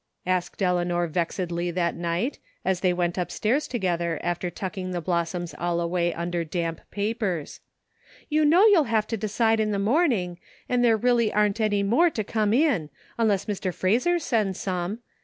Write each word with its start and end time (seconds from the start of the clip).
asked 0.25 0.63
Eleanor 0.63 1.05
vexedly 1.05 1.69
that 1.69 1.93
night, 1.95 2.39
as 2.65 2.79
they 2.79 2.91
went 2.91 3.19
up 3.19 3.29
stairs 3.29 3.67
together 3.67 4.19
after 4.23 4.49
tucking 4.49 4.89
the 4.89 4.99
blossoms 4.99 5.53
all 5.59 5.79
away 5.79 6.11
imder 6.13 6.43
damp 6.43 6.81
papers." 6.89 7.59
You 8.27 8.43
know 8.43 8.65
you'll 8.65 8.85
have 8.85 9.05
to 9.09 9.15
decide 9.17 9.59
in 9.59 9.69
the 9.69 9.77
morning, 9.77 10.39
and 10.67 10.83
there 10.83 10.97
really 10.97 11.31
aren't 11.31 11.61
any 11.61 11.83
more 11.83 12.09
tc 12.09 12.25
come 12.25 12.51
in, 12.51 12.89
imless 13.19 13.45
Mr. 13.45 13.71
Frazer 13.71 14.17
sends 14.17 14.59
some. 14.59 15.01